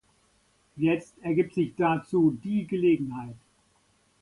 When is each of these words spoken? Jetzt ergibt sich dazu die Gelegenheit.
Jetzt 0.77 1.13
ergibt 1.21 1.53
sich 1.53 1.75
dazu 1.77 2.35
die 2.43 2.65
Gelegenheit. 2.65 3.35